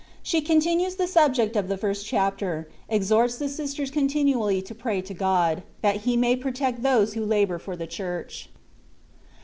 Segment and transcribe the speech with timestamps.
[0.23, 5.13] SHE CONTINUES THE SUBJECT OP THE FIRST CHAPTER, EXH0BT8 THE SISTERS CONTINUALLY TO PRAY TO
[5.13, 8.49] GOD, THAT HE MAT PROTECT THOSE WHO LABOUR FOR THE CHURCH.